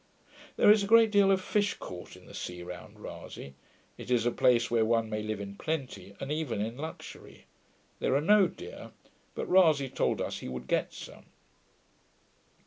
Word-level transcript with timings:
There 0.55 0.71
is 0.71 0.81
a 0.83 0.87
great 0.87 1.11
deal 1.11 1.31
of 1.31 1.39
fish 1.39 1.75
caught 1.75 2.15
in 2.15 2.25
the 2.25 2.33
sea 2.33 2.63
round 2.63 2.97
Rasay; 2.99 3.53
it 3.99 4.09
is 4.09 4.25
a 4.25 4.31
place 4.31 4.71
where 4.71 4.83
one 4.83 5.11
may 5.11 5.21
live 5.21 5.39
in 5.39 5.55
plenty, 5.55 6.15
and 6.19 6.31
even 6.31 6.59
in 6.59 6.75
luxury. 6.75 7.45
There 7.99 8.15
are 8.15 8.19
no 8.19 8.47
deer; 8.47 8.93
but 9.35 9.47
Rasay 9.47 9.89
told 9.93 10.19
us 10.19 10.39
he 10.39 10.49
would 10.49 10.65
get 10.65 10.91
some. 10.91 11.25